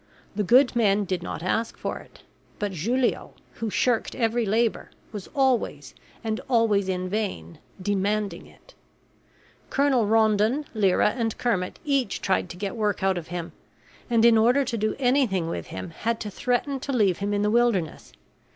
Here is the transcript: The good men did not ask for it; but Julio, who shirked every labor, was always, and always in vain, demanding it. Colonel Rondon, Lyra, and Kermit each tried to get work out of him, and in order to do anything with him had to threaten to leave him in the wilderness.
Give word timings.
The 0.35 0.41
good 0.41 0.75
men 0.75 1.05
did 1.05 1.21
not 1.21 1.43
ask 1.43 1.77
for 1.77 1.99
it; 1.99 2.23
but 2.57 2.73
Julio, 2.73 3.35
who 3.59 3.69
shirked 3.69 4.15
every 4.15 4.47
labor, 4.47 4.89
was 5.11 5.29
always, 5.35 5.93
and 6.23 6.39
always 6.49 6.89
in 6.89 7.07
vain, 7.07 7.59
demanding 7.79 8.47
it. 8.47 8.73
Colonel 9.69 10.07
Rondon, 10.07 10.65
Lyra, 10.73 11.11
and 11.11 11.37
Kermit 11.37 11.77
each 11.85 12.19
tried 12.19 12.49
to 12.49 12.57
get 12.57 12.75
work 12.75 13.03
out 13.03 13.19
of 13.19 13.27
him, 13.27 13.51
and 14.09 14.25
in 14.25 14.39
order 14.39 14.65
to 14.65 14.75
do 14.75 14.95
anything 14.97 15.47
with 15.47 15.67
him 15.67 15.91
had 15.91 16.19
to 16.21 16.31
threaten 16.31 16.79
to 16.79 16.91
leave 16.91 17.19
him 17.19 17.31
in 17.31 17.43
the 17.43 17.51
wilderness. 17.51 18.11